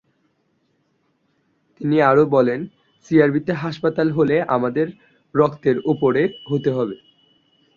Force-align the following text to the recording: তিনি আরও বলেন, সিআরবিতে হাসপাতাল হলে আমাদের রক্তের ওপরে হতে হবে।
তিনি 1.81 1.97
আরও 2.01 2.23
বলেন, 2.27 2.59
সিআরবিতে 3.05 3.51
হাসপাতাল 3.63 4.07
হলে 4.11 4.35
আমাদের 4.55 4.87
রক্তের 5.35 5.77
ওপরে 5.91 6.21
হতে 6.49 6.69
হবে। 6.71 6.95